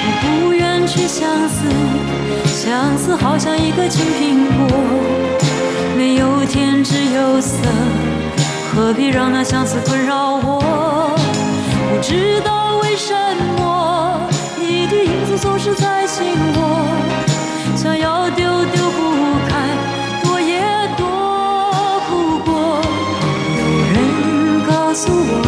[0.06, 1.68] 我不愿去相思，
[2.46, 4.78] 相思好像一个青苹果。
[5.98, 7.58] 没有天，只有色，
[8.72, 11.16] 何必让那相思困扰我？
[11.90, 13.16] 不知道为什
[13.58, 14.30] 么，
[14.60, 16.24] 你的影子总是在心
[16.54, 16.60] 窝，
[17.76, 19.00] 想要丢丢不
[19.50, 19.58] 开，
[20.24, 20.62] 躲也
[20.96, 22.80] 躲不过。
[23.58, 23.96] 有人
[24.70, 25.42] 告诉我，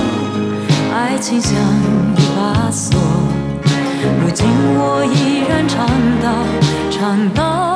[0.96, 1.54] 爱情像
[2.18, 3.00] 一把锁，
[4.20, 5.86] 如今我依然唱
[6.24, 6.28] 到，
[6.90, 7.69] 唱到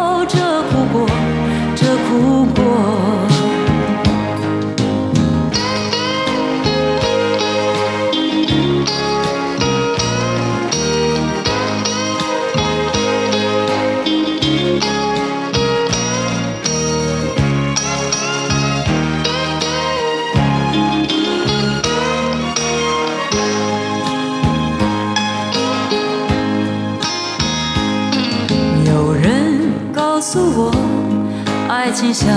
[32.14, 32.32] 像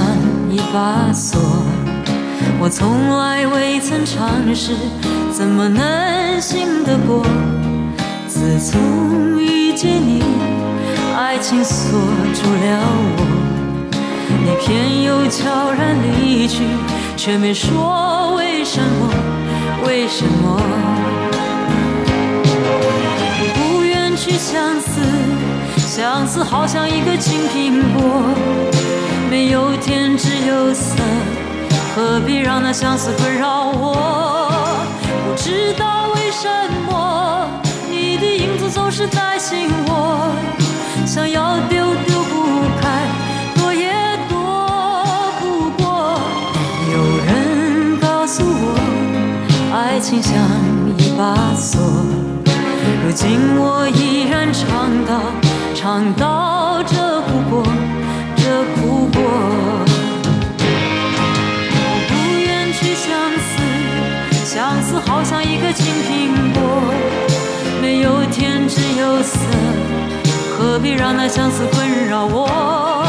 [0.50, 1.38] 一把锁，
[2.58, 4.74] 我从来未曾尝试，
[5.30, 7.22] 怎么能信得过？
[8.26, 10.22] 自从遇见你，
[11.14, 12.00] 爱情锁
[12.32, 12.80] 住了
[13.18, 13.20] 我，
[14.30, 16.62] 你偏又悄然离去，
[17.14, 19.10] 却没说为什么，
[19.86, 20.58] 为什么？
[23.54, 25.02] 不愿去相思，
[25.76, 28.32] 相思好像一个青苹果。
[29.36, 30.94] 没有天，只有色，
[31.94, 34.82] 何必让那相思困扰我？
[35.28, 36.48] 不知道为什
[36.86, 37.46] 么，
[37.90, 40.30] 你的影子总是在心窝，
[41.04, 42.88] 想要丢丢不开，
[43.56, 43.92] 躲也
[44.30, 44.34] 躲
[45.38, 46.18] 不过。
[46.94, 48.74] 有人告诉我，
[49.74, 50.32] 爱情像
[50.96, 51.78] 一把锁，
[53.04, 55.20] 如今我依然唱到，
[55.74, 57.85] 唱到这不过。
[65.36, 66.62] 像一个青苹果，
[67.82, 69.36] 没有甜只有涩，
[70.56, 73.06] 何必让那相思困扰我？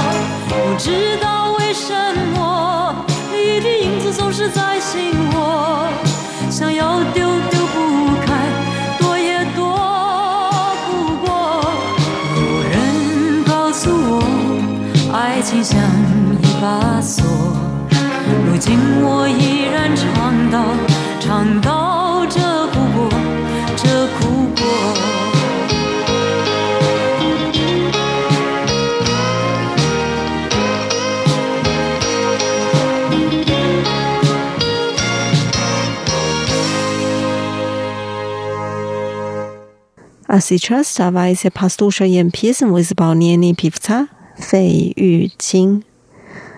[0.49, 1.95] 不知道为什
[2.35, 2.93] 么，
[3.31, 5.87] 你的影子总是在心窝，
[6.51, 7.77] 想要丢丢不
[8.25, 8.35] 开，
[8.99, 9.79] 躲也躲
[10.85, 11.63] 不过。
[12.35, 12.75] 有人
[13.45, 14.21] 告诉我。
[15.13, 15.79] 爱情像
[16.41, 17.23] 一把锁，
[18.45, 20.59] 如今我依然唱到，
[21.21, 21.76] 唱到
[40.36, 45.82] А сейчас давайте послушаем песню в исполнении певца 费玉清，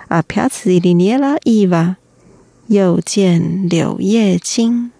[0.08, 1.96] 啊，飘起的捏了一瓦，
[2.68, 4.92] 又见柳叶青。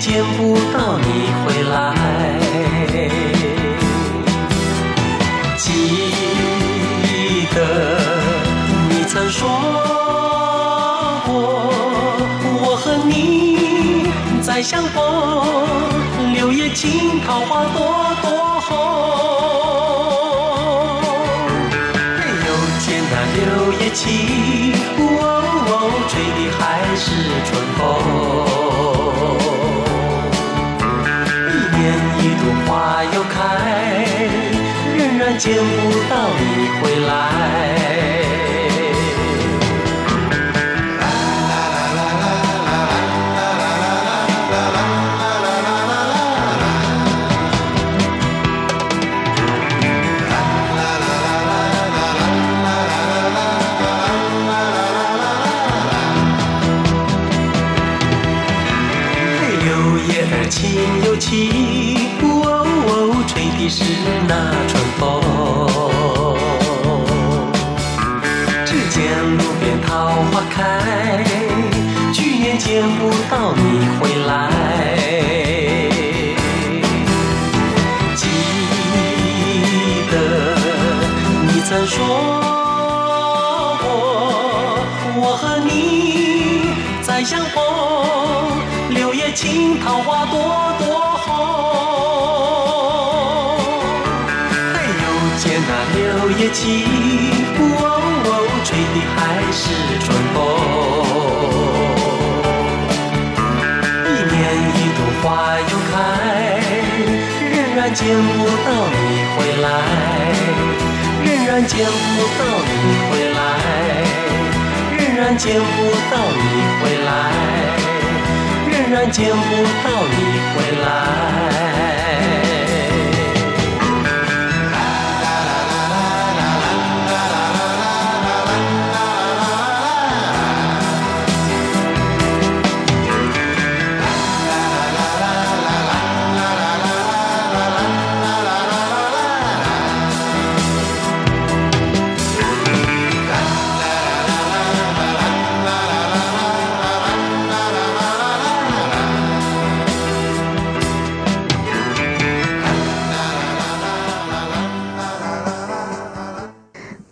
[0.00, 1.04] 见不到你
[1.44, 1.94] 回来，
[5.58, 5.60] 记
[7.54, 8.00] 得
[8.88, 9.46] 你曾说
[11.26, 11.30] 过，
[12.62, 18.09] 我和你再相逢，柳叶青，桃花朵
[35.40, 38.19] 见不到你回来。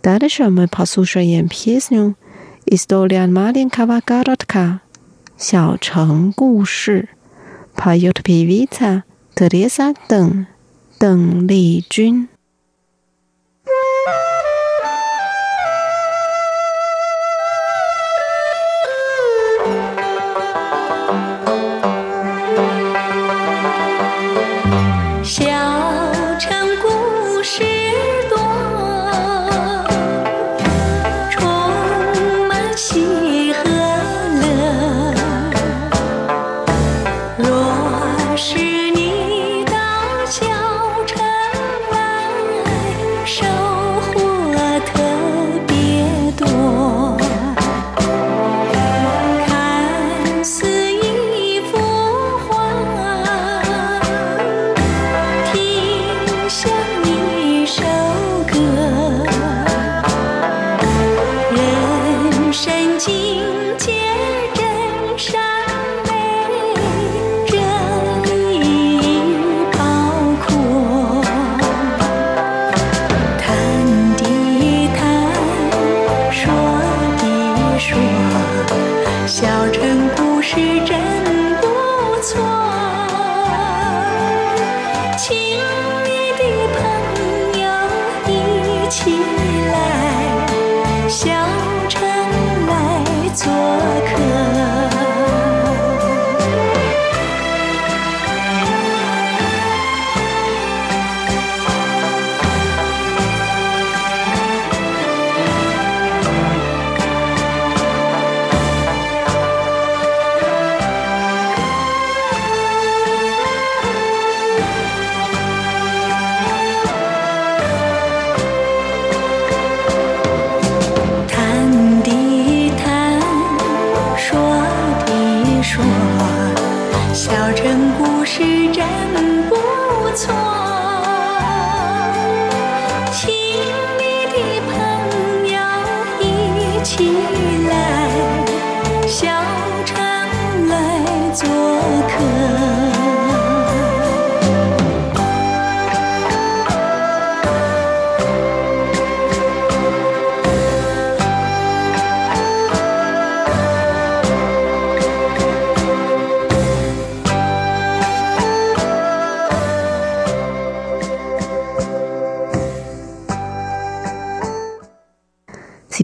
[0.02, 2.16] Дальше мы послушаем песню
[2.66, 4.80] «История маленького городка»
[5.36, 7.08] 小城故事
[7.74, 9.02] поет певица
[9.34, 10.46] Тереза Дэн,
[11.00, 11.84] Дэн Ли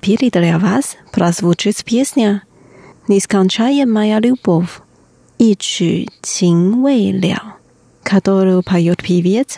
[0.06, 2.44] теперь для вас прозвучит песня
[3.08, 4.82] «Нескончаемая любовь»
[5.40, 7.12] и «Чу Цин Вэй
[8.04, 9.58] которую поет певец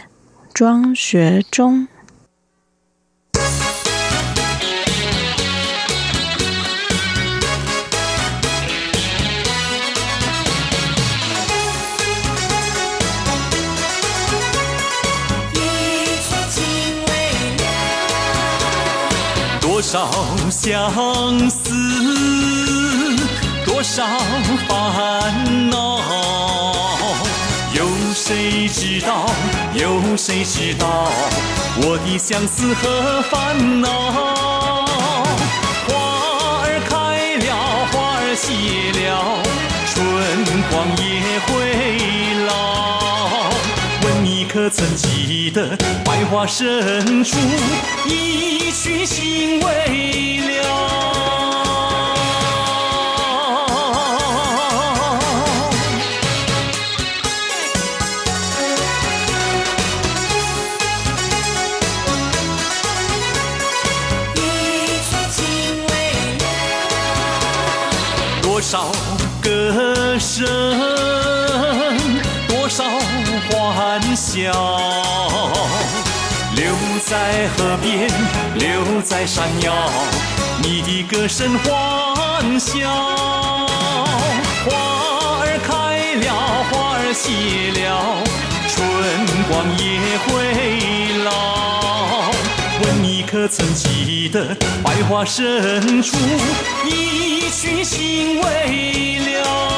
[0.53, 1.89] Джуан Шуэ Чжун.
[19.89, 20.11] 少
[20.51, 21.71] 相思，
[23.65, 24.03] 多少
[24.67, 26.01] 烦恼，
[27.73, 29.25] 有谁知道？
[29.73, 31.07] 有谁知道
[31.77, 33.87] 我的相思和烦恼？
[35.87, 35.95] 花
[36.65, 37.47] 儿开了，
[37.93, 38.51] 花儿谢
[38.91, 39.41] 了，
[39.85, 39.95] 春
[40.69, 41.47] 光也会
[42.45, 42.49] 老。
[44.03, 47.37] 问你可曾记得，百花深处
[48.87, 50.36] 与心为一
[77.37, 78.09] 在河边，
[78.55, 79.71] 留在山腰，
[80.63, 82.89] 你的歌声欢笑。
[84.65, 84.73] 花
[85.43, 86.27] 儿开了，
[86.71, 87.29] 花儿谢
[87.79, 87.85] 了，
[88.67, 88.75] 春
[89.47, 90.25] 光也会
[91.25, 91.29] 老。
[92.81, 96.17] 问你可曾记得，百花深处
[96.87, 99.76] 一曲心未了。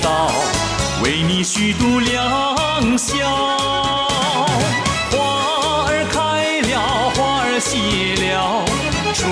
[0.00, 0.30] 道
[1.04, 3.16] 为你虚度良宵
[5.10, 7.78] 花儿开了花儿谢
[8.26, 8.64] 了
[9.14, 9.22] 春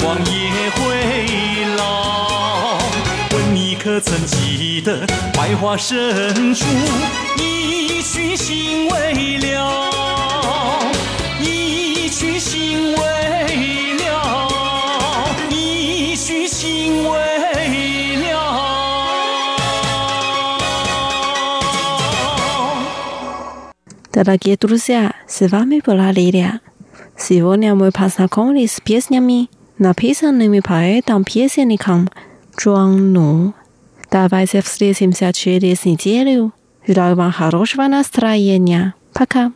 [0.00, 2.78] 光也会老。
[3.32, 6.64] 问你可曾记得百花深处
[7.38, 10.80] 一曲心未了
[11.40, 13.15] 一曲心未
[24.16, 26.60] Дорогие друзья, с вами была Лилия.
[27.18, 32.08] Сегодня мы познакомились с песнями, написанными поэтом-песенником
[32.58, 33.52] Джуан Ну.
[34.10, 36.54] Давайте встретимся через неделю.
[36.86, 38.94] Желаю вам хорошего настроения.
[39.12, 39.52] Пока.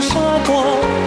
[0.00, 1.05] 傻瓜